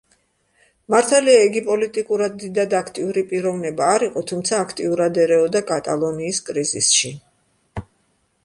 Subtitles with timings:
[0.93, 7.13] მართალია, იგი პოლიტიკურად დიდად აქტიური პიროვნება არ იყო, თუმცა აქტიურად ერეოდა კატალონიის კრიზისში.